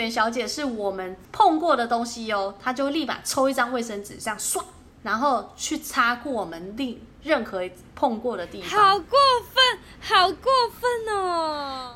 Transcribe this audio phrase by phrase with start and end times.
[0.00, 4.62] 员小姐是我们碰过的东西哦，她就立马抽一张卫生纸，这样刷，
[5.02, 7.62] 然后去擦过我们另任何
[7.94, 8.70] 碰过的地方。
[8.70, 9.18] 好过
[9.52, 11.94] 分，好过分哦！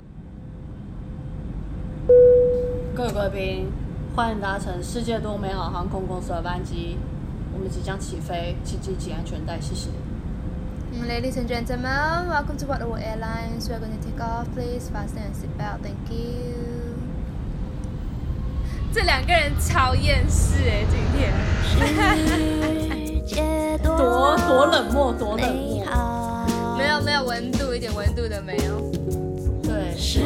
[2.94, 3.72] 各位贵宾，
[4.14, 6.98] 欢迎搭乘世界多美好航空公司的班机，
[7.52, 9.88] 我们即将起飞，请系紧安全带，谢谢。
[10.94, 13.68] Ladies and gentlemen, welcome to World Airlines.
[13.68, 14.46] We are going to take off.
[14.54, 15.82] Please fasten your seatbelt.
[15.82, 16.73] Thank you.
[18.94, 20.96] 这两个人超厌世哎，今
[23.26, 23.76] 天。
[23.82, 25.84] 多多冷漠，多冷漠。
[26.78, 28.80] 没有没有温度，一点温度都没有。
[29.64, 29.96] 对。
[29.98, 30.20] 世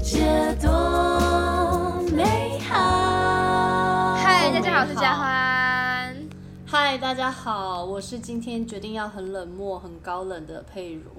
[0.00, 4.14] 界多美好。
[4.14, 6.16] 嗨，大家好，我是佳欢。
[6.64, 11.10] 嗨，大家好，我是今天决定要很冷漠、很高冷的佩如。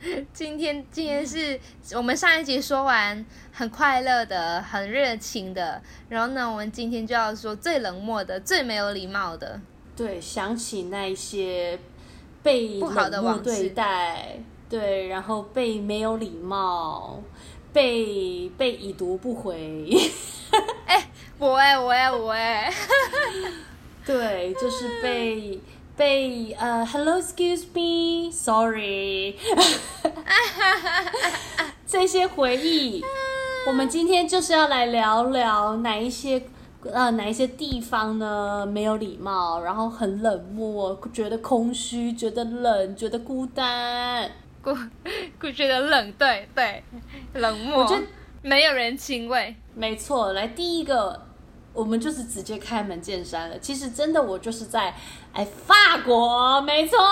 [0.32, 1.60] 今天，今天是
[1.94, 9.60] 我们上一集说完很快乐的、很热情的，然后呢，我们今天就要说最冷漠的、最没有礼貌的。
[9.94, 11.78] 对，想起那些
[12.42, 14.38] 被冷漠对待，
[14.70, 17.22] 对，然后被没有礼貌，
[17.70, 19.86] 被被已读不回。
[20.86, 22.72] 哎，我哎，我哎，我哎。
[24.06, 25.60] 对，就是被
[26.00, 29.36] 被呃，Hello，Excuse me，Sorry，
[31.86, 33.04] 这些回忆，
[33.66, 36.42] 我们今天就是要来聊聊哪一些
[36.90, 44.30] 呃哪一些地方呢没有礼貌，然后很冷漠，觉得空虚，觉得冷，觉得孤单，
[44.64, 44.74] 孤
[45.38, 46.82] 孤觉得冷，对对，
[47.34, 48.02] 冷漠，我觉得
[48.40, 51.26] 没有人情味，没错，来第一个。
[51.72, 53.56] 我们就是直接开门见山了。
[53.60, 54.92] 其实真的，我就是在
[55.32, 56.98] 哎法国，没错。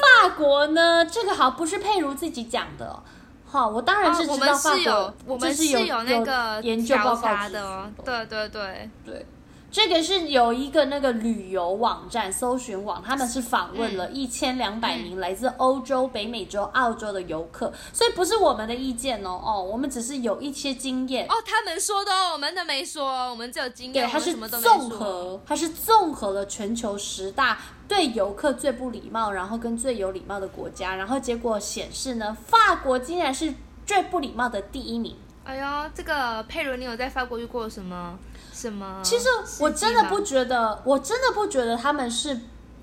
[0.00, 3.02] 法国呢，这个好不是佩如自己讲的，
[3.46, 7.90] 好，我当然是知道法国，哦、我们是有，我们是有那个研究报告的哦。
[8.04, 9.26] 对对对对。
[9.74, 33.52] 这个是有一个那个旅游网站搜寻网，他们是访问了一千两百名来自欧洲、北美洲、澳洲的游客，所以不是我们的意见哦，哦，我们只是有一些经验哦，他们说的哦，我们的没说，我们只有经验，对，它是综合，它是综合了全球十大对游客最不礼貌，然后跟最有礼貌的国家，然后结果显示呢，法国竟然是
[33.84, 35.16] 最不礼貌的第一名。
[35.42, 38.16] 哎呦，这个佩伦，你有在法国遇过什么？
[38.54, 39.00] 什么？
[39.02, 39.28] 其实
[39.58, 42.38] 我真的不觉得，我真的不觉得他们是，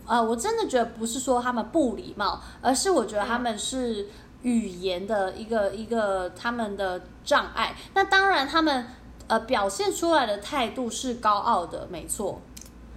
[0.06, 4.10] 呃，我真的觉得不是说他们不礼貌，而是我觉得他们是
[4.42, 7.76] 语言的一个一个他们的障碍。
[7.94, 8.86] 那当然，他们
[9.28, 12.42] 呃表现出来的态度是高傲的，没错。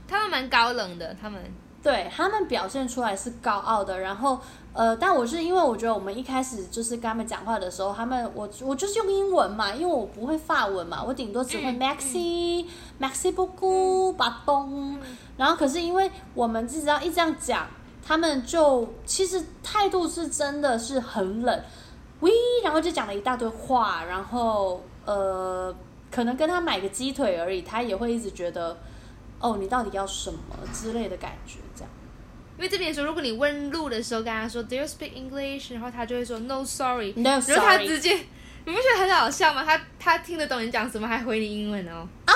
[0.09, 1.41] 他们蛮高冷的，他们
[1.85, 4.41] 对他们表现出来是高傲的，然后。
[4.77, 12.69] 呃，但我是因为我觉得我们一开始就是跟他们讲话的时候，他们我我就是用英文嘛，因为我不会法文嘛，我顶多只会 Maxi、嗯、
[13.01, 14.99] Maxi beaucoup 巴东，
[15.37, 17.69] 然后可是因为我们只要一这样讲，
[18.05, 21.63] 他们就其实态度是真的是很冷，
[22.19, 22.33] 喂，
[22.65, 25.73] 然后就讲了一大堆话，然后呃，
[26.11, 28.77] 可能跟他买个鸡腿而已，他也会一直觉得，
[29.39, 30.39] 哦，你到底要什么
[30.73, 31.61] 之类的感觉，
[32.65, 35.73] 为这边说，如果你问路的时候跟他说 Do you speak English？
[35.73, 37.13] 然后他就会说 No sorry。
[37.17, 37.55] No sorry。
[37.55, 38.15] 然后他直接，
[38.65, 39.63] 你不觉得很好笑吗？
[39.65, 42.09] 他他听得懂你讲什么，还回你英文哦。
[42.25, 42.33] 啊！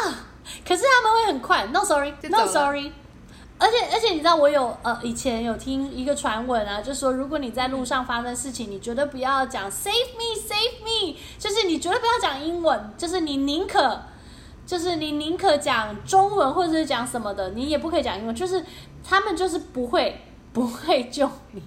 [0.67, 2.93] 可是他们会很快 No sorry，No sorry。
[3.59, 14.01] 而且而且你知道我有呃以前有听一个传闻啊，就说如果你在路上发生事情，你绝对不要讲 Save me，Save me，就是你绝对不要讲英文，就是你宁可
[14.69, 18.63] 就是你宁可讲中文或者是讲什么的，你也不可以讲英文，就是。
[19.11, 20.21] 他们就是不会
[20.53, 21.61] 不会救你，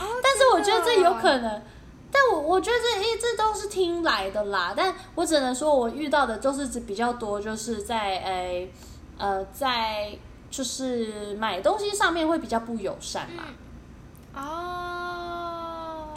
[0.00, 1.62] 哦，但是我觉得这有可能，
[2.10, 4.72] 但我我觉得这一直都是听来的啦。
[4.74, 8.72] 但我只能说，我遇到的都是比较多，就是在诶
[9.18, 10.16] 呃在
[10.48, 13.44] 就是买东西上面会比较不友善嘛。
[14.34, 14.97] 哦，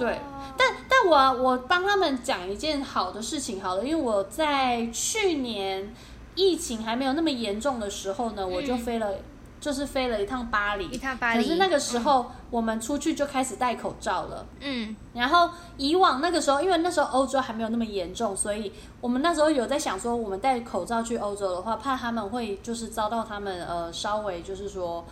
[0.02, 0.20] 对，
[0.58, 5.94] 但但我我帮他们讲一件好的事情好了，因为我在去年
[6.36, 9.14] 疫情还没有那么严重的时候呢，我就飞了。
[9.62, 11.44] 就是飞了一趟巴黎，一趟巴黎。
[11.44, 14.44] 可是那个时候我们出去就开始戴口罩了。
[14.60, 14.96] 嗯。
[15.14, 25.06] 然后以往那个时候，因为那时候欧洲还没有那么严重，所以我们那时候有在想说，我们戴口罩去欧洲的话，怕他们会就是遭到他们呃稍微就是说，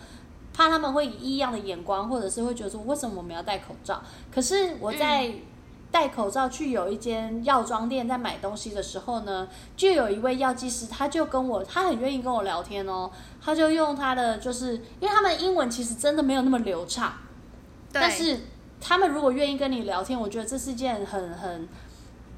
[0.60, 4.02] 怕他们会以异样的眼光，或者是会觉得说为什么我们要戴口罩？
[4.30, 5.26] 可是我在。
[5.28, 5.40] 嗯
[5.92, 13.10] 戴口罩去有一间药妆店，在买东西的时候呢，就有一位药剂师，他就跟我，他很愿意跟我聊天哦，
[13.44, 17.14] 他就用他的，就是因为他们英文其实真的没有那么流畅，
[17.90, 18.42] 但是
[18.80, 21.68] 他们如果愿意跟你聊天，我觉得这是件很很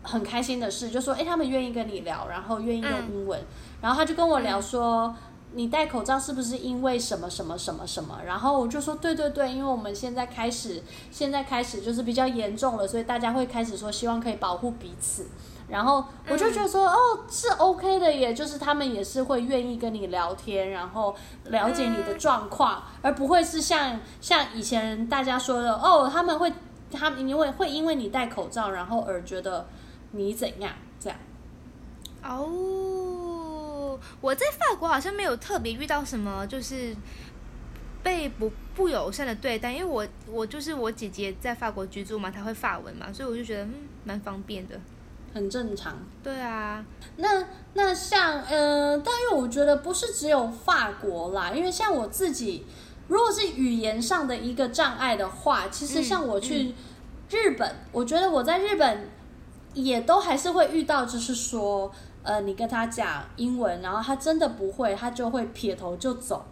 [0.03, 3.47] 很开心的事，就说哎，他们愿意跟你聊，然后愿意用英文，嗯、
[3.83, 5.15] 然后他就跟我聊说。
[5.54, 8.19] 你戴口罩是不是因为什么什么什么什么？
[8.25, 15.26] 然后我就说对对对，因为我们现在开始，现在开始就是比较严重了，所以大家会开始说希望可以保护彼此。
[15.69, 21.14] 然后我就觉得说，嗯、哦，是 OK 的耶，就是他们也是会愿意跟你聊天，然后
[21.44, 26.52] 了解你的状况，嗯、而不会是像像以前大家说的，哦，他们会
[26.90, 29.66] 他们因为会因为你戴口罩，然后而觉得
[30.10, 31.19] 你怎样这样。
[32.22, 33.01] 哦。
[34.20, 36.94] 我在法国好像没有特别遇到什么，就是
[38.02, 44.81] 被不不友善的对待，因为我我就是我姐姐在法国居住嘛，她会法文嘛，所以我就觉得嗯蛮方便的，
[45.32, 45.96] 很正常。
[46.22, 46.84] 对啊，
[47.16, 52.64] 那那像呃，但因为我觉得不是只有法国啦，因为像我自己，
[53.08, 56.75] 如果是语言上的一个障碍的话，其实像我去
[57.31, 59.08] 日本，嗯嗯、我觉得我在日本
[59.75, 61.93] 也都还是会遇到，就是说。
[62.23, 66.45] 呃，你跟他讲英文，然后他真的不会，他就会撇头就走。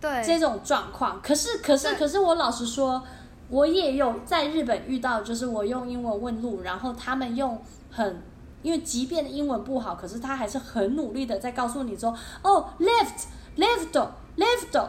[0.00, 1.20] 对，这种状况。
[1.22, 3.02] 可是，可是，可是，我老实说，
[3.48, 7.60] 我也有在日本遇到，就是我用英文问路，然后他们用
[7.90, 8.22] 很，
[8.62, 14.88] 因为即便英文不好，可是他还是很努力的在告诉你说，哦，left，left，left，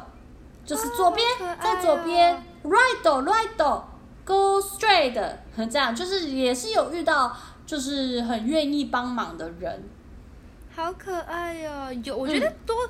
[0.66, 5.13] 就是左边，哦、在左边，right，right，go straight，
[5.69, 7.31] 这样，就是也是有遇到，
[7.66, 9.84] 就是很愿意帮忙的人。
[10.75, 11.94] 好可爱哟、哦！
[12.04, 12.89] 有，我觉得多，嗯、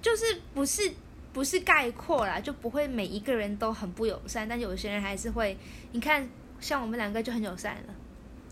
[0.00, 0.90] 就是不是
[1.34, 5.54] 不是概括啦，就不会每一个人都很不友善，但有些人还是会。
[5.92, 6.26] 你看，
[6.60, 7.94] 像我们两个就很友善了。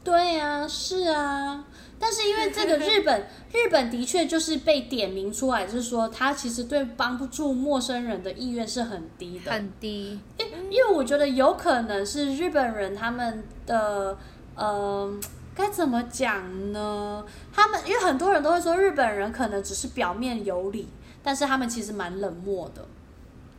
[0.05, 1.65] 对呀、啊，是啊。
[1.99, 10.21] 但是因为这个日本， 日本的确就是被点名出来，就是说他其实对帮助陌生人的意愿是很低的，很低。
[10.39, 14.19] 因因为我觉得有可能是日本人他们的
[14.55, 15.19] 呃。
[15.59, 17.27] 该怎么讲呢？
[17.53, 20.89] 他们因为很多人都会说日本人可能只是表面有理，
[21.21, 22.87] 但是他们其实蛮冷漠的。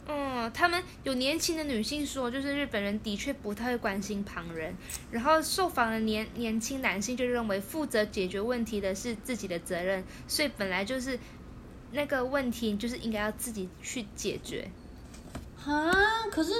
[0.07, 4.73] 嗯，他们有年轻的女性说，就是日本人的确不太会关心旁人。
[5.11, 11.19] 然后受访的年年轻男性就认为，负责解决问题的是自己的责任，所以本来就是
[11.91, 14.71] 那个问题就是应该要自己去解决。
[15.65, 15.91] 啊，
[16.31, 16.53] 可是。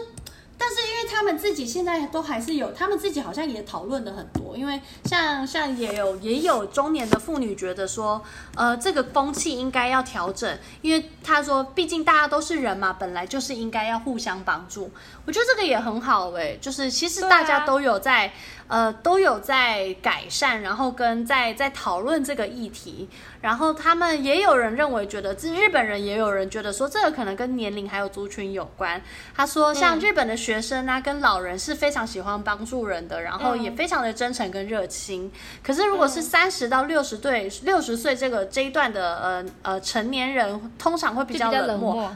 [0.59, 4.57] 但是因为他们自己现在都还是有，他们自己好像也讨论了很多。
[4.57, 8.21] 因为像像也有也有中年的妇女觉得说，
[8.55, 14.91] 呃，这个风气应该要调整，因为他说，毕竟大家都是人嘛，本来就是应该要互相帮助。
[15.29, 18.31] 我觉得这个也很好哎，就是其实大家都有在。
[18.69, 23.09] 呃，都有在改善，然后跟在在讨论这个议题，
[23.41, 29.01] 然后他们也有人认为，觉得这日本人也有人觉得说，这个可能跟年龄还有族群有关。
[29.35, 35.31] 他说，像日本的学生啊，跟老人是非常喜欢帮助人的，然后也非常的真诚跟热情。
[35.63, 42.15] 可是如果是三十到六十岁，六十岁这个这一段的呃呃成年人，通常会比较冷漠。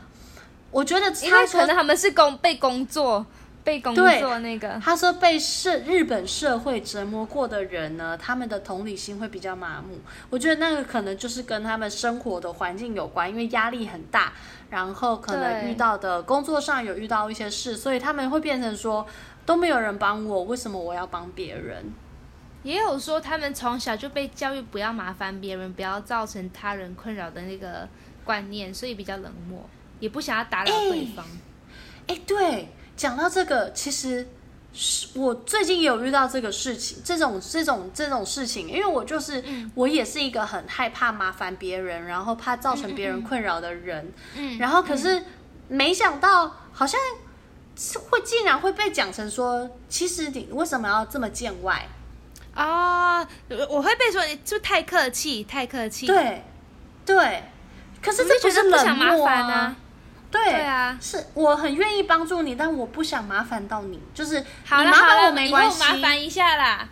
[0.73, 3.25] 我觉得他因为可能他们是工被工作。
[3.65, 9.97] 被工作那个，他说被社日本社会折磨过的人呢，他们的同理心会比较麻木。
[10.29, 14.33] 我觉得那个可能就是跟他们生活的环境有关，因为压力很大，
[14.69, 19.07] 然后可能遇到的工作上有遇到一些事，所以他们会变成说
[19.45, 21.85] 都没有人帮我，为什么我要帮别人？
[22.63, 27.88] 也有说他们从小就被教育不要麻烦别人，不要造成他人困扰的那个
[28.25, 29.69] 观念，所以比较冷漠，
[30.03, 31.25] 也不想要打扰对方。
[32.07, 32.67] 哎，对。
[32.95, 34.27] 讲到这个，其实
[34.72, 45.24] 是我最近也有遇到这个事情，这种这种这种事情，因为我就是、嗯、我也是一个很害怕麻烦别人，然后怕造成别人困扰的人，嗯，然后可是
[45.69, 47.00] 没想到好像
[48.12, 51.89] 会竟然会被讲成说，其实你为什么要这么见外
[52.53, 53.27] 啊、哦？
[53.69, 56.43] 我会被说你就太客气，太客气，对
[57.07, 57.43] 对，
[58.03, 59.75] 可是这不是冷漠啊。
[60.33, 66.89] 对，对啊，是我很愿意帮助你，但我不想麻烦到你，就是好了，你麻烦我没关系，麻烦一下啦。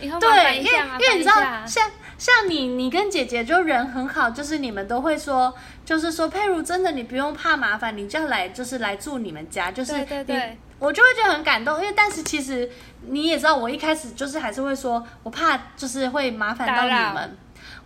[0.00, 1.34] 以后对，因为因为你知道，
[1.66, 5.52] 像像你，你跟姐姐就人很好，就是你们都会说，
[5.84, 12.70] 就是说佩如真的，你不用怕麻烦，你就要来，就是来住你们家，就是对对对，我就会觉得很感动，因为但是其实
[13.08, 17.38] 你也知道，我一开始就是还是会说，我怕就是会麻烦到你们。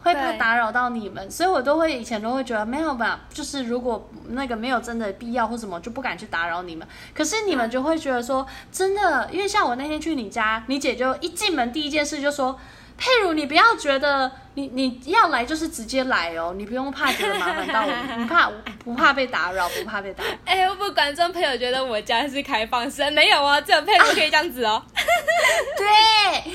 [0.02, 6.86] 会怕打扰到你们，所以我都会以前都会觉得没有吧，就是如果那个没有真的必要或什么，就不敢去打扰你们。
[7.14, 12.58] 可是你们就会觉得说，真的，因为像我那天去你家，你姐就一进门第一件事就说
[12.96, 18.50] ：“佩如，你不要觉得你你要来就是直接来哦，你不用怕觉得麻烦到我，不怕
[18.84, 23.10] 不怕被打扰，不怕被打扰。” 哎，会不会观众朋友觉得我家是开放式？
[23.10, 24.82] 没有啊，只有佩如可以这样子哦。
[25.76, 26.52] 对。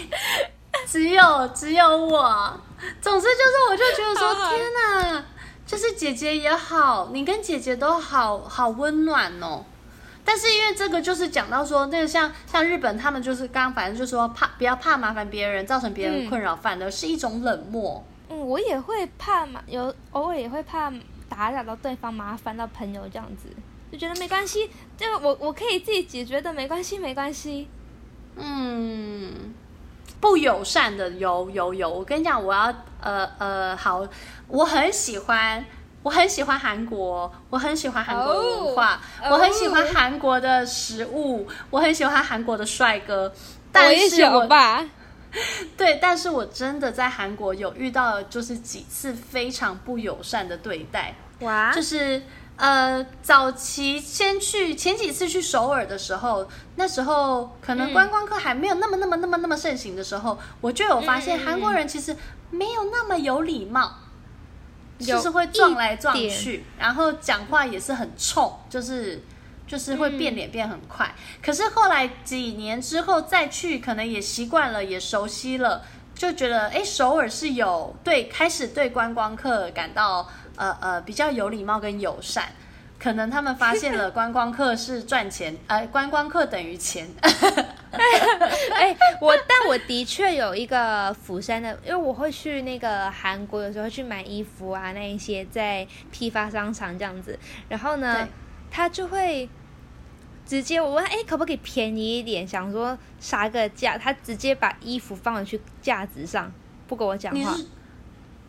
[0.88, 2.60] 只有只有我。
[3.02, 5.26] 总之就是，我就觉得说，天哪，
[5.66, 9.64] 就是姐姐也好，你跟姐姐都好好温暖哦。
[10.24, 18.04] 但是因为这个就是讲到说，那个像像日本他们就是刚刚反正就说怕不要怕麻烦别人，造成别人困扰，反而是一种冷漠。
[18.30, 20.92] 嗯，我也会怕嘛，有偶尔也会怕
[21.30, 23.48] 打扰到对方，麻烦到朋友这样子，
[23.92, 27.68] 就觉得没关系，这个我我可以自己解决的，没关系没关系。
[28.36, 29.54] 嗯，
[30.26, 34.04] 不友善的有有有，我跟你讲，我要呃呃好，
[34.48, 35.64] 我很喜欢。
[36.02, 41.48] 我很喜欢韩国，我很喜欢韩国文化，oh, 我很喜欢韩国的食物，oh.
[41.72, 43.34] 我很喜欢韩国的帅哥。
[43.72, 44.86] 但是我，我吧，
[45.76, 51.16] 对，但是我真的在韩国有遇到，就是几次非常不友善的对待。
[51.40, 52.22] 哇，就是
[52.58, 62.16] 呃，早期先去前几次去首尔的时候，那时候可能观光客还没有那么那么那么那么盛行的时候，嗯、我就有发现韩国人其实
[62.52, 64.00] 没有那么有礼貌。
[64.98, 69.22] 就是会撞来撞去，然后讲话也是很冲，就是
[69.68, 71.14] 就是会变脸变很快。
[71.18, 71.40] 嗯。
[71.44, 75.84] 可是后来几年之后再去，可能也习惯了，也熟悉了，
[76.14, 82.50] 就觉得哎，首尔是有对开始对观光客感到呃呃比较有礼貌跟友善。
[82.98, 87.06] 可能他们发现了观光客是赚钱， 呃，观光客等于钱。
[87.22, 97.38] 哎，我但我的确有一个釜山的，因为我会去那个韩国，有时候去买衣服啊，那一些在批发商场这样子。
[97.68, 98.28] 然后呢，
[98.72, 99.48] 他就会
[100.46, 102.48] 直接我问，哎，可不可以便宜一点？
[102.48, 106.50] 想说杀个价，他直接把衣服放回去架子上，
[106.88, 107.38] 不跟我讲话。
[107.38, 107.68] 你是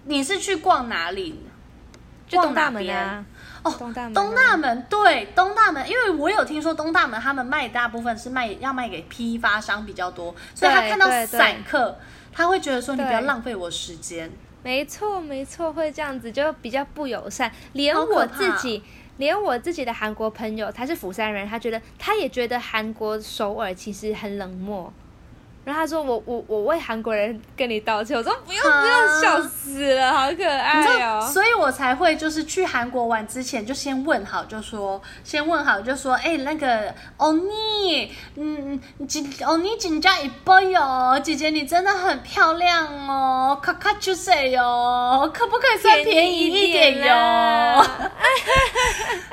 [0.05, 1.41] 你是去逛哪里？
[2.27, 3.25] 就东大门啊。
[3.63, 11.99] 哦，东大门，东大门对东大门，因为我有听说东大门他们卖大部分是卖要卖给批发商比较多，所以他看到散客，
[12.33, 14.31] 他会觉得说，你不要浪费我时间。
[14.63, 17.51] 没错没错，会这样子就比较不友善。
[17.73, 18.83] 连我自己，
[19.17, 24.93] 连我自己的韩国朋友，他是釜山人，他觉得他也觉得韩国首尔其实很冷漠。
[25.67, 31.29] 然后他说我我我为韩国人跟你道歉，我说不用不用，笑死了，好可爱哦！
[31.33, 38.81] 所以我才会就是去韩国玩之前就先问好，就说先问好就说，哎，那个欧尼，嗯，
[39.45, 47.85] 欧尼紧张一波哟，姐姐你真的很漂亮哦，卡卡出水哟，可不可以算便宜一点哟？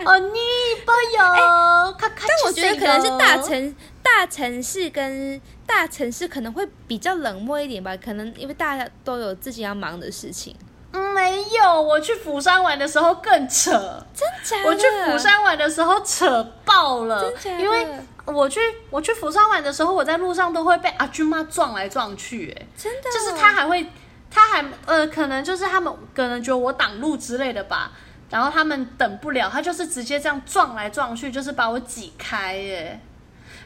[0.04, 0.40] 欧尼
[0.84, 2.26] 波哟，卡卡。
[2.28, 5.40] 但我觉得可能是大城大城市跟。
[5.66, 10.56] 大城市可能会比较冷漠一点吧，可能因为大家都有自己要忙的事情。
[10.92, 13.72] 嗯，没有，我去釜山玩的时候更扯，
[14.14, 14.70] 真假的？
[14.70, 17.64] 我去釜山玩的时候扯爆了，真假的？
[17.64, 17.88] 因为
[18.26, 18.60] 我去
[18.92, 23.90] 我去釜山玩的时候，我在路上都会被阿君妈撞来撞去，哎，真的，就是他还会，
[24.30, 27.92] 他还呃，可能就是他们可能觉得我挡路之类的吧，
[28.30, 33.02] 然后他们等不了，他就是直接这样撞来撞去，就是把我挤开，哎。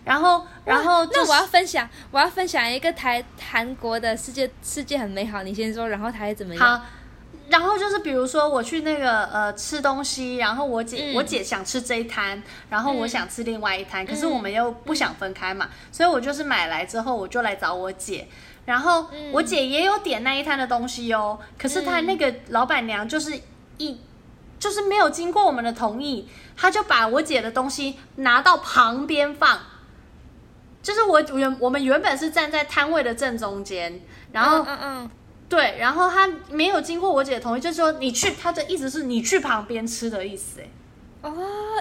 [0.08, 3.22] 然后，然后、就是、那我要分享，我要分享一个台
[3.52, 5.44] 韩国的世界，世界很美好。
[5.44, 6.80] 你先说，然后台怎么样？
[6.80, 6.86] 好，
[7.50, 18.26] 然后就是比如说我去那个呃吃东西，然后我姐、嗯、我姐想吃这一摊，然后我想吃另外一摊，嗯、可是我们又不想分开嘛，嗯、所以我就是买来之后我就来找我姐，
[18.64, 23.38] 然后我姐也有点那一摊的东西哦，可是她那个老板娘就是
[23.78, 24.00] 一
[24.58, 29.60] 就是没有经过我们的同意，她就把我姐的东西拿到旁边放。
[30.88, 34.02] 就是我原我们原本是站在摊位的正中间，
[34.32, 35.12] 然后嗯嗯，
[35.50, 40.70] 对，然后他没有经过我姐的同意，就是说你去，他的意思是你去旁边吃的意思，哎，
[41.24, 41.34] 哦，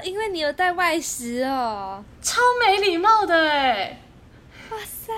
[0.03, 4.03] 因为你有带外食哦，超没礼貌的哎，
[4.73, 5.13] 哇塞！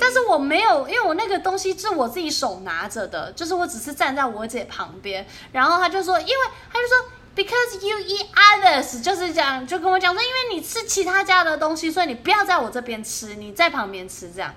[0.00, 6.34] 但是我没有，因为我那个东西是我自己手拿着的，就是我只是站在我姐旁边，然后他就说，因为
[6.72, 6.96] 他就说。
[7.36, 14.54] Because you eat others，就是讲，就跟我讲说，因为你吃其他家的东西，所以你不要在我这边吃，你在旁边吃，这样。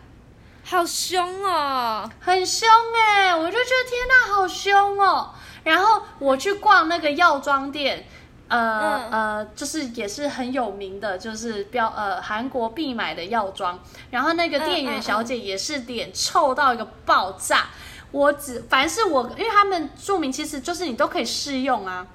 [0.64, 5.32] 好凶哦，很凶哎，我就觉得天哪，好凶哦。
[5.64, 8.08] 然后我去逛那个药妆店，
[8.48, 13.78] 呃、嗯、呃，就是也是很有名的，就是标呃韩国必买的药妆。
[14.10, 17.68] 然后那个店员小姐也是脸臭到一个爆炸。
[18.12, 22.08] 我只凡是我，因为他们注明其实就是你都可以试用啊。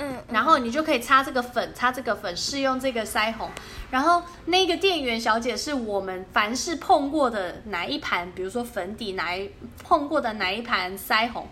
[0.00, 3.50] 嗯，然后你就可以擦这个粉，擦这个粉，试用这个腮红。
[3.90, 9.50] 然后那个店员小姐是我们凡是碰过的哪一盘，比如说粉底，哪一
[9.82, 11.48] 碰过的哪一盘腮红，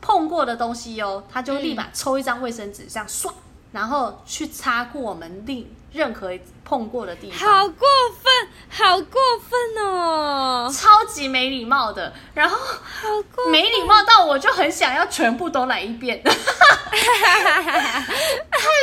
[0.00, 3.32] 碰过的东西哦，她就立马抽一张卫生纸，这样刷，
[3.70, 6.30] 然后去擦过我们另任何
[6.64, 7.38] 碰过的地方。
[7.48, 7.86] 好过
[8.20, 10.68] 分，好过分哦！
[10.74, 16.30] 超级没礼貌的，然后好过分没礼貌到我就很想要全部都来一遍， 太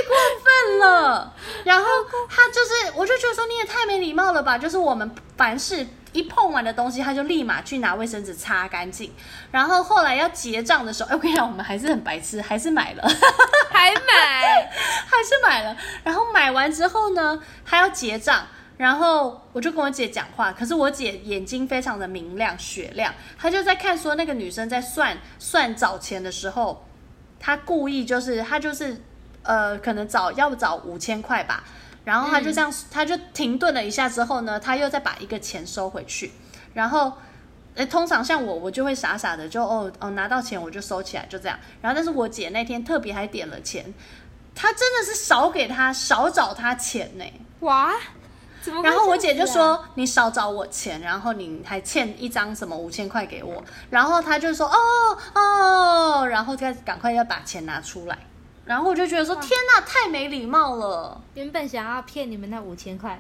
[0.08, 1.34] 过分了。
[1.66, 1.86] 然后
[2.30, 5.88] 他就是，我就觉得说你也太没礼貌了吧，就是我们凡事。
[6.14, 9.12] 一碰完的东西，他就立马去拿卫生纸擦干净。
[9.50, 13.02] 然后后来要结账的时候，哎，我跟你讲，我们还是很白痴，还是买了，
[13.72, 14.70] 还买，
[15.10, 15.76] 还是买了。
[16.04, 18.46] 然后买完之后呢，他要结账，
[18.76, 26.86] 然后我就跟我姐讲话，可是我姐眼睛非常的明亮雪亮，她就在看说那个女生在算算找钱的时候，
[27.40, 29.02] 她故意就是她就是
[29.44, 31.64] 呃，可能找要不找五千块吧。
[32.04, 36.32] 然后他就这样，嗯、他就停顿了一下之后呢，他又再把一个钱收回去。
[36.74, 37.14] 然后，
[37.76, 41.58] 诶，通常像我，我就会傻傻的就哦哦拿到钱我就收起来，就这样。
[41.82, 43.94] 然后，但是我姐那天特别还点了钱，
[44.56, 47.26] 她真的是少给他少找他钱呢。
[47.60, 47.94] 哇，
[48.62, 48.84] 怎么、啊？
[48.84, 53.64] 然后我姐就说你少找我钱，然后你还欠一张什么五千块给我。
[53.90, 58.18] 然后她就说哦哦，然后再赶快要把钱拿出来。
[58.64, 61.20] 然后我就觉得说，天哪，太没礼貌了！
[61.34, 63.20] 原本想要骗你们那五千块，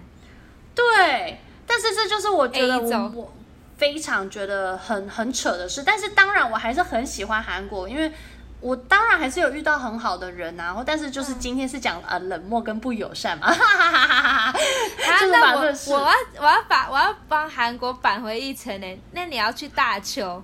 [0.75, 3.33] 对，但是这就是我觉得我我
[3.75, 5.83] 非常觉得很很扯的事。
[5.83, 8.13] 但是当然，我还是很喜欢韩国，因为
[8.62, 10.65] 我当然还是有遇到很好的人啊。
[10.65, 13.48] 然后，但是就是今天是讲呃冷漠跟不友善嘛。
[13.48, 14.60] 哈哈哈哈哈哈！
[15.31, 19.01] 那我我要我要把我要帮韩国扳回一城呢。
[19.12, 20.43] 那你要去大邱？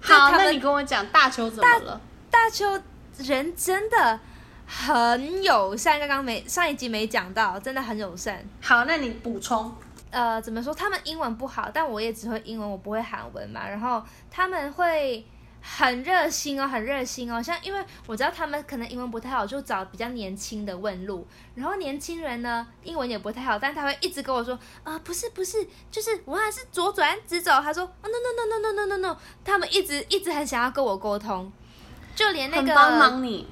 [0.00, 2.00] 好，那你跟我讲大邱怎么了？
[2.30, 2.80] 大邱。
[3.18, 4.18] 人真的
[4.66, 8.44] 很友善，刚刚没上一集没讲到，真的很友善。
[8.60, 9.72] 好，那你补充。
[10.10, 10.72] 呃，怎么说？
[10.72, 13.68] 他们英文不好，但我也只会英文，我不会韩文嘛。
[13.68, 15.26] 然后他们会
[15.60, 17.42] 很热心哦，很热心哦。
[17.42, 21.26] 像因为我知道他们可能英文不太好，就找比较年轻的问路。
[21.56, 24.54] 然后年轻人呢，英文也不太好，但他会一直跟我说
[24.84, 27.60] 啊、呃，不是不是，就是我还是左转直走。
[27.60, 31.52] 他说、哦、no no no no no no no no，他们一直一直很想要跟我沟通。
[32.14, 33.46] 就连那个帮忙你，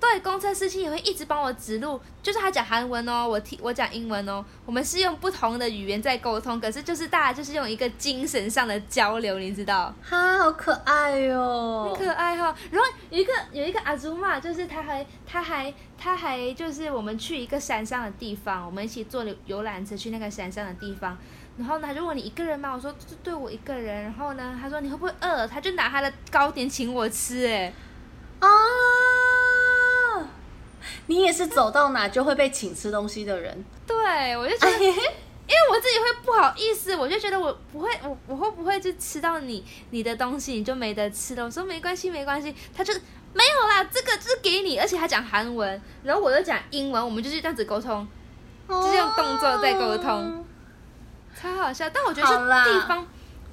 [0.00, 2.00] 对，公车司机也会一直帮我指路。
[2.22, 9.94] 就是他讲韩文哦，我听我讲英文哦，我们是用不同的语言在沟通，可是就是大家就是用一个精神上的交流，你知道？
[10.02, 12.54] 哈，好可爱哟、哦，很可爱哈、哦。
[12.70, 21.16] 然后有一个有一个阿祖玛，就是他还他还他还就是我们去一个山上的地方，我们一起坐游览车去那个山上的地方。
[21.58, 22.72] 然后呢，他就问你一个人吗？
[22.72, 24.04] 我说就对我一个人。
[24.04, 25.46] 然后呢，他说你会不会饿？
[25.46, 27.72] 他就拿他的糕点请我吃，哎。
[28.40, 28.48] 啊！
[31.06, 33.64] 你也是走到哪就会被请吃东西的人。
[33.86, 34.94] 对，我就觉得，因为
[35.70, 41.44] 我自己会不好意思，我就觉得我不会，我我会不会就吃到你你的东西，你就没得吃了？
[41.44, 42.54] 我说没关系，没关系。
[42.72, 42.94] 他就
[43.32, 48.06] 没有啦，这个就是给你，而且他讲韩文，然后我就讲英文，我们就是这样子沟通，
[48.68, 50.44] 就是用动作在沟通，
[51.34, 51.90] 超好笑。
[51.90, 52.34] 但我觉得是
[52.70, 53.06] 地方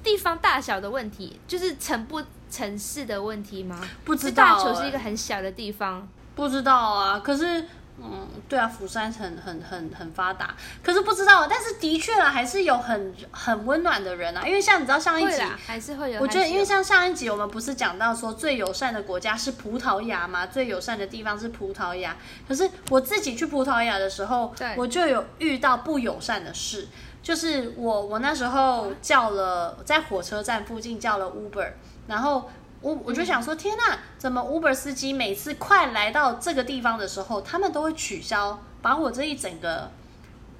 [0.04, 2.22] 地方大小的问题，就是成不。
[2.50, 3.80] 城市的问题吗？
[4.04, 4.50] 不知道、欸。
[4.54, 6.08] 大球是一个很小的地方。
[6.34, 7.64] 不知道啊，可是，
[8.00, 14.46] 嗯，对啊，釜山很很很很发达，可是不知道，但是的确啊，还是有很很温暖的人啊。
[14.46, 20.46] 因为像你知道上一集还是会有，我觉得因为像上一集我们不是讲到说最友善的国家是葡萄牙吗？
[20.46, 22.16] 最友善的地方是葡萄牙。
[22.46, 26.86] 可是我自己去葡萄牙的时候，我就有遇到不友善的事，
[27.20, 31.72] 就是我我那时候叫了在火车站附近叫了 Uber。
[32.08, 39.90] 然后我我就想说，天哪，怎么 Uber 司机每次快来到这个地方的时候，他们都会取消，把我这一整个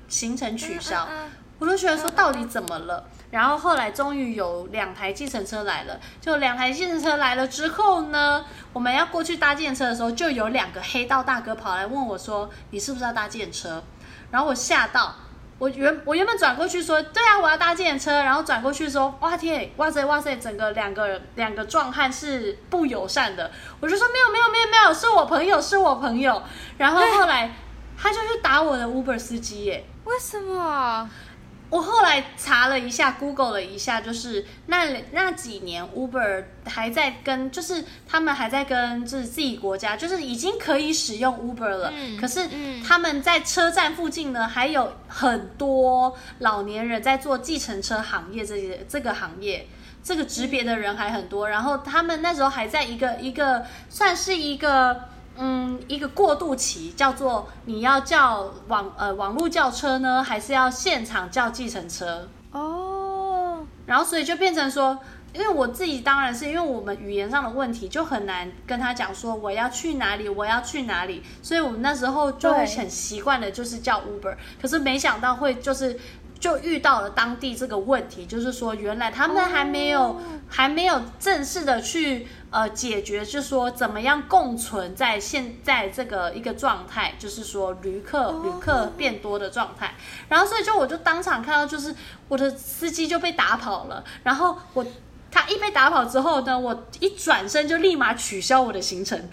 [0.09, 1.09] 行程取消。
[1.59, 3.05] 我就觉得说，到底怎么了？
[3.31, 13.83] 然后后来终于有两台计程车来了，就两台计程车来了之后呢，我们要过去搭计程车的时候，就有两个黑道大哥跑来问我说：“你是不是要搭计程车？”
[14.31, 15.15] 然后我吓到。
[15.59, 26.41] 我原我原本转过去说，对啊，我要搭这辆车，然后转过去说，哇天，哇塞哇塞，整个两个两个壮汉是不友善的，我就说没有没有没有没有，是我朋友是我朋友，
[26.77, 27.53] 然后后来
[28.01, 31.11] 他就去打我的 Uber 司机耶，为什么？
[31.71, 41.93] 我后来查了一下，Google 了一下，就是那那几年 Uber 还在跟，就是他们还在跟，就是自己国家，就是已经可以使用 Uber 了。
[41.95, 42.49] 嗯，可是
[42.83, 49.69] 他们在车站附近呢，还有很多老年人在做计程车行业，这些这个行业，
[50.03, 51.51] 这个职别的人还很多。
[51.51, 55.09] 然后他们那时候还在一个一个，算是一个。
[55.41, 62.29] 嗯，一个过渡期叫做你要叫网呃网络叫车呢，还是要现场叫计程车？
[62.51, 64.99] 哦，然后所以就变成说，
[65.33, 74.37] 因为我自己当然是因为我们语言上的问题，就很难跟他讲说我要去哪里，我要去哪里，所以我们那时候就会很习惯的，就是叫 Uber。
[74.61, 75.99] 可是没想到会就是。
[76.41, 80.17] 就遇到了当地这个问题，就是说，原来他们还没有、oh.
[80.49, 89.95] 还没有正式的去呃解决，就是说怎么样共存在现在这个一个状态，就是说旅客旅客变多的状态。
[90.29, 91.95] 然后所以就我就当场看到，就是
[92.29, 94.87] 我的司机就被打跑了，然后我。
[95.31, 99.29] 他一被打跑之后呢，我一转身就立马取消我的行程，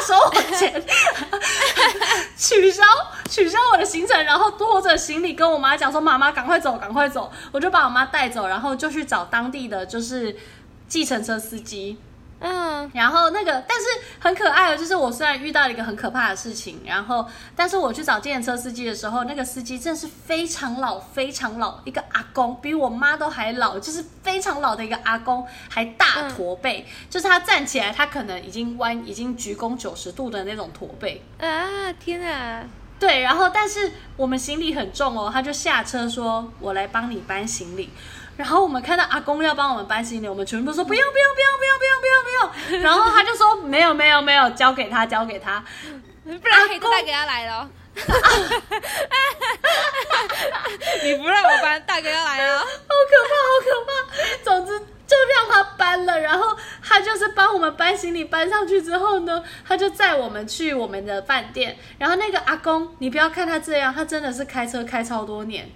[0.00, 0.82] 收我钱，
[2.36, 2.82] 取消
[3.28, 10.36] 取消我的行程，然后拖着行李跟我妈讲说：“妈妈，赶快走，赶快走！”我就把我妈带走，然后就去找当地的就是
[10.88, 11.98] 计程车司机。
[12.40, 13.86] 嗯，然后那个，但是
[14.18, 31.22] 很可爱的，就是我虽然遇到了一个很可怕的事情，然后，但是我去找计程车司机的时候，那个司机真的是非常老，非常老，一个阿公，比我妈都还老，就是非常老的一个阿公，还大驼背，嗯、就是他站起来，他可能已经弯，已经鞠躬九十度的那种驼背。
[31.38, 32.64] 啊，天啊！
[32.98, 37.88] 对，然后，但是我们行李很重哦，他就下车说：“我来帮你搬行李。”
[38.36, 42.30] 然后我们看到阿公要帮我们搬行李，我们全部说不用不用不用不用不用不用不
[42.70, 42.80] 用。
[42.82, 45.62] 然后他就说没有没有没有，交给他交给他，
[46.24, 47.68] 不然黑带给他来了。
[51.04, 52.72] 你不让我搬，大哥要来了，好可
[53.28, 53.92] 怕好可怕。
[54.42, 61.76] 总之就让他搬了，然后他就是帮我们搬行李搬上去之后呢，他就载我们去我们的饭店。
[61.98, 65.70] 然后那个阿公，你不要看他这样，他真的是开车开超多年，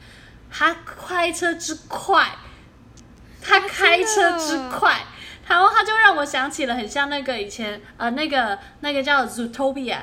[0.50, 0.74] 他
[1.06, 2.26] 开车之快。
[3.44, 5.04] 他开车之快，
[5.46, 9.98] 然后他就让我想起了很像那个以前呃那个那个叫 Zootopia，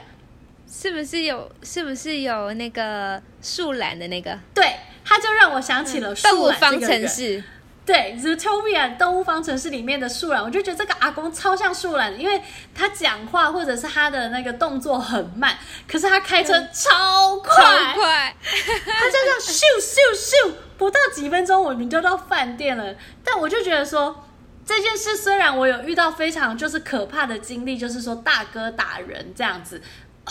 [0.72, 4.38] 是不是有是不是有那个树懒的那个？
[4.54, 7.44] 对，他就让我想起了树懒、这个、动物方程式。
[7.92, 12.42] 对，Zootopia 动物方程式里面的树懒，我就觉得这个阿公超像树懒，因为
[12.74, 20.54] 他讲话或者是他的那个动作很慢，可是他开车超快，超快， 他就这样咻咻咻。
[20.78, 22.96] 不到几分钟，我们就到饭店了。
[23.26, 24.24] 但我就觉得说，
[24.66, 29.82] 这件事虽然我有遇到非常就是可怕的经历，就是说大哥打人这样子，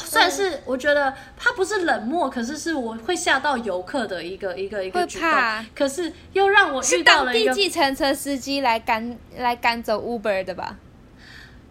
[0.05, 5.31] 算是我觉得他不是冷漠，可是是我会吓到游客的一个一个一个举动。
[5.75, 10.77] 可是又让我遇到了一个计程车司机来赶来赶走 Uber 的吧？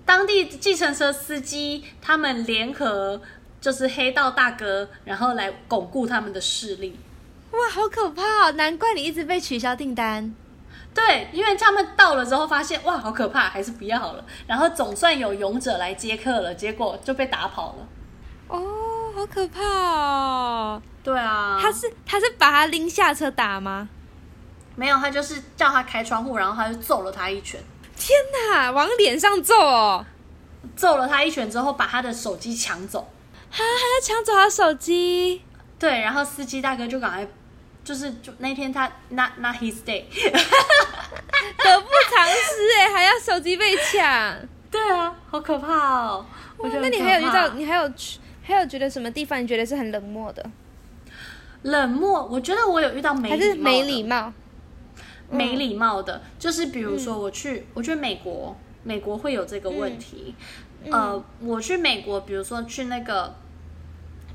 [0.06, 3.22] 当地计程车司机他们联合
[3.62, 6.98] 就是黑道大哥，然后来巩固他们的势力。
[7.52, 8.52] 哇，好可怕哦！
[8.54, 10.34] 难怪你一直被取消订单。
[10.94, 14.26] 对，因为他们到了之后发现，哇，好可怕，还是不要好了。
[14.48, 17.88] 然后总算有勇者来接客了，结果就被打跑了。
[18.50, 20.82] 哦，好可怕哦！
[21.02, 23.88] 对啊，他是他是把他拎下车打吗？
[24.76, 27.62] 没有，他就是叫他开窗户，然后他就揍了他一拳。
[27.96, 28.18] 天
[28.52, 30.06] 哪，往脸上揍哦！
[30.76, 33.10] 揍了他一拳之后，把他的手机抢走。
[33.50, 35.42] 哈，还要抢走他手机？
[35.78, 37.28] 对，然后司机大哥就赶快。
[37.82, 44.36] 就是就那天他 not not his day， 得不偿失哎，还要手机被抢。
[44.70, 46.26] 对啊，好可怕哦！
[46.58, 46.82] 我觉得。
[46.82, 47.92] 那你还有遇到你还有
[48.42, 50.50] 还有觉得什么地方你觉得是很冷漠的？
[51.64, 53.38] 冷漠，我觉得我有遇到没礼貌的。
[53.38, 54.34] 还是没礼貌？
[55.30, 60.34] 没礼貌的，就是比如说我去，嗯、我觉得美国美国会有这个问题。
[60.86, 63.36] 嗯、呃，我去美国，比如说去那个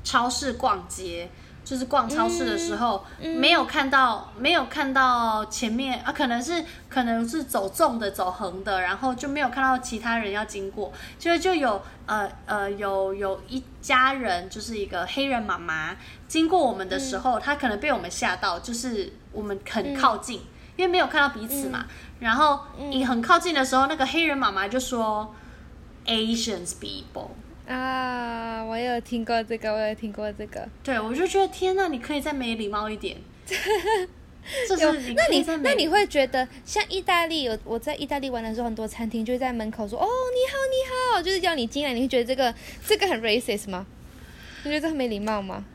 [0.03, 1.29] 超市逛街。
[1.65, 3.35] 就是逛超市的时候，嗯。
[3.35, 15.97] 嗯、没有看到，没有看到前面啊，可能是可能是走纵的，走横的，然后就没有看到其他人要经过，就就有呃呃有有一家人，就是一个黑人妈妈
[16.27, 20.47] 经过我们的时候，她、嗯、可能被我们吓到，就是我们很靠近，嗯、
[20.77, 25.33] 因为没有看到彼此嘛，嗯、然后你很靠近的时候，那个黑人妈妈就说、
[26.05, 27.29] 嗯、Asians people。
[27.67, 30.67] 啊，我有听过这个，我有听过这个。
[30.83, 33.17] 对，我就觉得天哪，你可以再没礼貌一点。
[34.69, 41.93] 就是，那你那你会觉得像意大利有我在意大利玩的时候，很多餐厅就在门口说：“哦，你好，你好”，就是叫你进来。
[41.93, 42.53] 你会觉得这个
[42.85, 43.87] 这个很 racist 吗？
[44.63, 45.65] 你觉得这很没礼貌吗？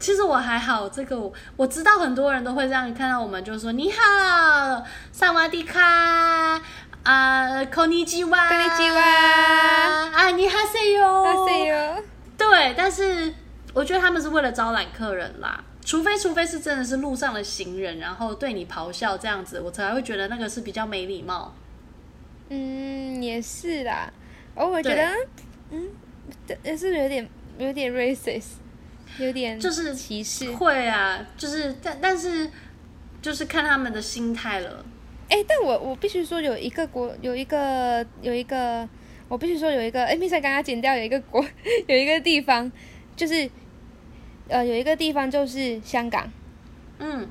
[0.00, 6.60] 其实我还好，这个我我知道很多人都会这样，你看到我们就说：“你好，萨瓦迪卡。”
[7.03, 8.99] 啊，こんにちは，こんにちは，
[10.13, 12.03] 啊，你好，say 哟，好，say 哟。
[12.37, 13.33] 对，但是
[13.73, 21.53] 我觉得他们是为了招揽客人啦，除非除非是真的是路上的行人，然后对你咆哮这样子，我才会觉得那个是比较没礼貌。
[22.49, 24.11] 嗯，也是啦，
[24.55, 25.09] 哦，我觉得，
[25.71, 25.89] 嗯，
[26.63, 28.57] 也是有点有点 racist，
[29.17, 30.51] 有点就是歧视。
[30.51, 32.49] 会啊，就是但但是
[33.21, 34.83] 就是看他们的心态了。
[35.32, 38.86] 哎，但我我必须说有一个国有一个有一个，
[39.28, 41.42] 我必须说有一个，哎，蜜赛刚刚剪掉有一个国
[41.86, 42.70] 有一个地方，
[43.16, 43.48] 就是
[44.48, 46.30] 呃有一个地方就是香港，
[46.98, 47.26] 嗯，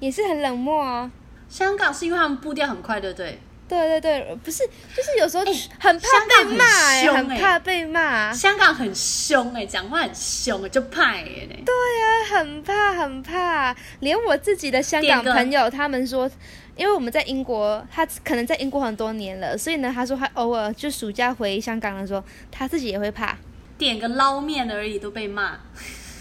[0.00, 1.12] 也是很冷漠啊。
[1.48, 3.38] 香港是因为他们步调很快，对不对？
[3.68, 5.44] 对对对，不是，就是有时候
[5.78, 8.32] 很怕被骂，哎，很怕被骂。
[8.32, 11.24] 香港很凶哎，讲话很凶哎，就怕哎。
[11.24, 16.30] 对呀，很怕很怕，连我自己的香港朋友他们说，
[16.76, 23.36] 因为我们在英国，他可能在英国很多年了，所以呢，他说他偶尔就暑假回香港的时候，他自己也会怕。
[23.76, 25.58] 点个捞面而已都被骂。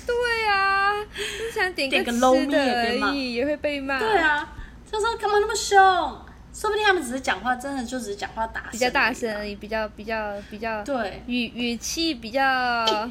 [0.06, 4.00] 对啊，就想点个捞面而已也会被骂。
[4.00, 4.54] 对啊，
[4.92, 5.78] 就说干嘛那么凶？
[6.54, 13.10] 说不定他们只是讲话，真的就只是讲话大声，比较大声而已，比较比较比较对语语气比较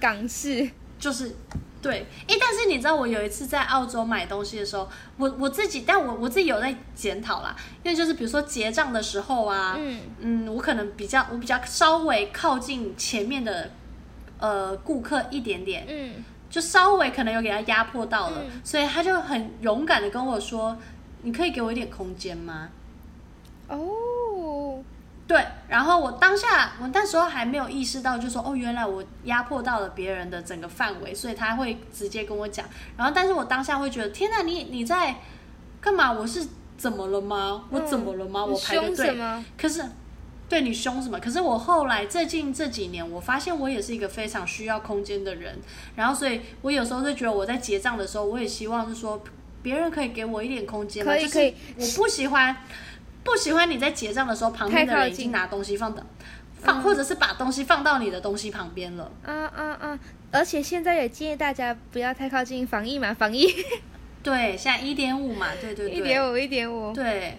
[0.00, 0.68] 港式，
[0.98, 1.36] 就是
[1.82, 2.06] 对。
[2.28, 13.72] 哎，但是你知道，我有一次在澳洲买东西的时候，我我自己，但我我自己有在检讨啦，因为就是比如说结账的时候啊，嗯嗯，我可能比较我比较稍微靠近前面的
[14.38, 20.78] 呃顾客一点点，嗯，就稍微可能有给他压迫到了，嗯，所以他就很勇敢的跟我说。
[21.24, 22.68] 你可以给我一点空间吗？
[23.68, 23.88] 哦，oh.
[25.32, 32.66] 对，然后我当下我那时候还没有意识到，就说哦，原来我压迫到了别人的整个范围，所以他会直接跟我讲。
[32.98, 35.16] 然后，但是我当下会觉得，天哪，你你在
[35.80, 36.12] 干嘛？
[36.12, 37.64] 我是怎么了吗？
[37.70, 38.40] 我怎么了吗？
[38.40, 39.16] 嗯、我排个队，
[39.56, 39.82] 可是
[40.50, 41.18] 对你凶什么？
[41.18, 45.58] 可是我后来最近这几年，我发现我也是一个非常需要空间的人。
[45.96, 49.22] 然后，所以我有时候就觉得我在结账的时候，我也希望是说。
[49.62, 51.12] 别人可以给我一点空间吗？
[51.12, 52.56] 可以可以，就是我不喜欢，
[53.24, 56.04] 不喜欢你在结账的时候，旁边的人已经拿东西放的，
[56.60, 59.10] 放或者是把东西放到你的东西旁边了。
[59.24, 59.98] 嗯嗯嗯，
[60.30, 63.48] 而且现在也建议大家不要太靠近，防疫嘛，防疫。
[64.22, 67.38] 对，现在一点五嘛，对对对，一点五一点五，对，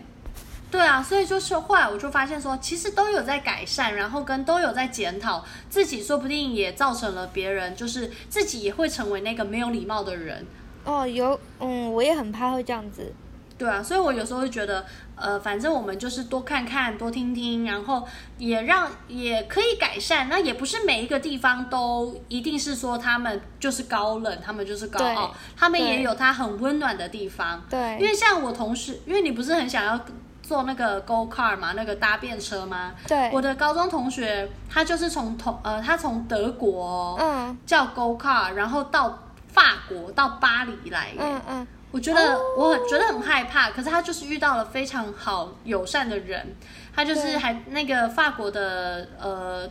[0.70, 10.46] 对啊，所以就是后来我就发现说，其实都有在改善，然后跟都有在检讨自己，说不定也造成了别人，就是自己也会成为那个没有礼貌的人。
[10.84, 13.14] 哦，有，嗯，我也很怕会这样子。
[13.58, 14.86] 对啊，所以我有时候会觉得，
[15.16, 18.06] 呃，反正我们就是多看看，多听听，然后
[18.38, 20.28] 也让也可以改善。
[20.28, 27.64] 那也不是每一个地方都一定是说他们就是高冷，他们就是高傲，他们也有他很温暖的地方。
[27.70, 30.00] 对，因为像我同事，因为你不是很想要
[30.42, 32.94] 坐那个 go car 嘛，那个搭便车吗？
[33.08, 39.20] 对，我的高中同学，他就是从同呃，他从德国，嗯，叫 go car，然后到。
[39.54, 46.56] 法国到巴黎来耶，嗯嗯，我觉得我很觉得很害怕，可是他就是遇到了非常好友善的人，
[46.96, 49.70] 他就是还那个法国的呃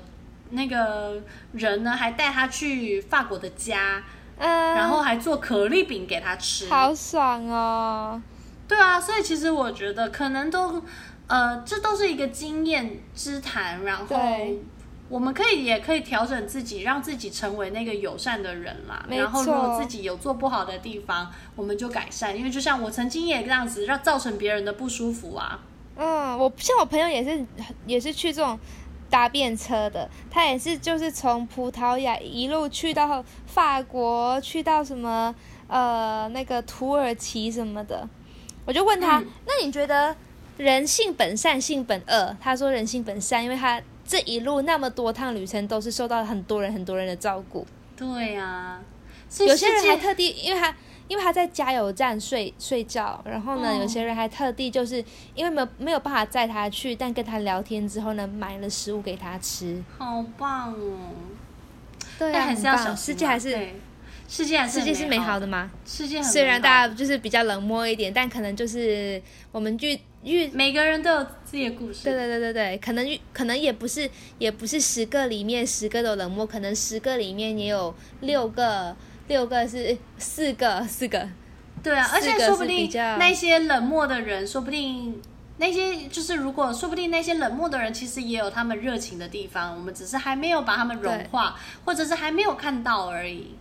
[0.51, 1.21] 那个
[1.53, 4.05] 人呢，还带他去法国的家，
[4.39, 8.23] 嗯，然后还做可丽饼给他吃，好爽哦。
[8.69, 10.81] 对啊，所以其实我觉得可能都
[11.27, 14.17] 呃这都是一个经验之谈，然后。
[15.13, 19.05] 我们可以也可以调整自己，让自己成为那个友善的人啦。
[19.11, 22.35] 然后如果自己有做不好的地方，我们就改善。
[22.35, 25.61] 因为就像我曾经也这样子，让造成别人的不舒服啊。
[25.97, 27.45] 嗯，我像我朋友也是，
[27.85, 28.59] 也是去这种
[29.11, 30.09] 搭便车的。
[30.31, 35.35] 他也是，就是从葡萄牙一路去到法国，去到什么
[35.69, 38.09] 呃那个土耳其什么的。
[38.65, 40.17] 我就问他，嗯，那你觉得
[40.57, 42.35] 人性本善，性本恶？
[42.41, 43.79] 他说人性本善，因为他。
[44.13, 47.67] 这一路那么多趟旅程，都是受到很多人很多人的照顾。
[47.97, 48.83] 对呀、啊，
[49.39, 50.77] 有些人还特地，因为他
[51.09, 55.03] 因为他在加油站睡睡觉，然后呢，哦、有些人还特地就是
[55.35, 59.83] 因为没有没有办法载他去，但跟他聊天之后呢，买了食物给他吃。
[59.97, 61.15] 好棒哦！
[62.19, 62.95] 对啊，很棒。
[62.95, 63.71] 世界还是
[64.29, 65.71] 世界还是世界是美好的吗？
[65.87, 69.23] 世界虽然大家就是比较冷漠一点，但可能就是
[69.53, 69.89] 我们就。
[70.23, 72.05] 因为每个人都有自己的故事。
[72.05, 74.09] 对对对对对，可能可能也不是
[74.39, 78.97] 也不是十个里面十个都冷漠，可能十个里面也有六个
[79.29, 81.29] 六个是四个四个。
[81.83, 85.21] 对啊，而且说不定那些冷漠的人，说不定
[85.57, 93.57] 那些就是如果说不定那些冷漠的人，其实也有他们热情的地方，我们只是还没有把他们融化，或者是还没有看到而已。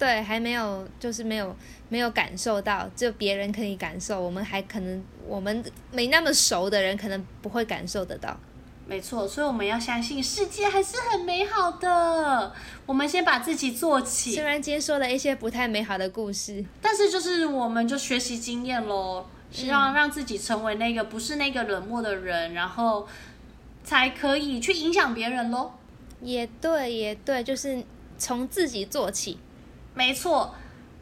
[0.00, 1.54] 对，还没有，就是没有
[1.90, 8.34] 没有感受到，就别人可以感受，我们还可能我们没那么熟的人可能不会感受得到。
[8.86, 12.52] 没错，所以我们要相信世界还是很美好的。
[12.86, 14.32] 我们先把自己做起。
[14.32, 23.06] 虽然今天说了一些不太美好的故事，但是就是我们就学习经验喽，希望让自己成为那个不是那个冷漠的人，然后
[23.84, 25.72] 才可以去影响别人喽。
[26.22, 27.84] 也对，也对，就是
[28.18, 29.38] 从自己做起。
[29.94, 30.54] 没错，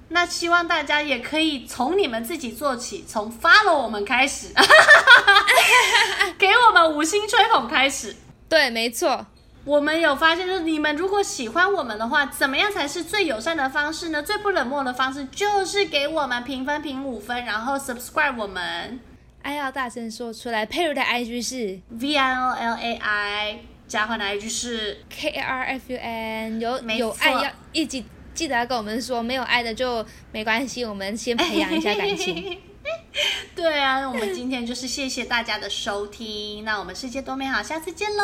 [0.09, 4.48] 那希望大家也可以从你们自己做起，从 follow 我们开始，
[6.38, 8.16] 给我们五星吹捧开始。
[8.48, 9.27] 对，没错。
[9.64, 14.22] 我们有发现，就是你们如果喜欢我们的话，怎么样才是最友善的方式呢？
[14.22, 18.98] 最不冷漠的方式就是给我们评分评五分，然后 subscribe 我们。
[19.42, 20.64] 爱要大声说出来。
[20.64, 26.61] 佩如的 IG 是 V I O L A I，嘉欢的 IG 是 K R F U N。
[26.61, 28.07] 有有爱要一起
[28.38, 32.57] 记得要跟我们说，没有爱的就没关系，我们先培养一下感情。
[33.57, 38.22] 对啊，我们今天就是谢谢大家的收听，那我们世界多美好，下次见喽。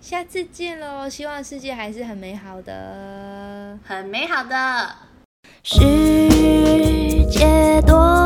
[0.00, 1.08] 下次见喽！
[1.08, 4.96] 希望世界还是很美好的，很美好的。
[5.62, 5.78] 世
[7.30, 8.23] 界多。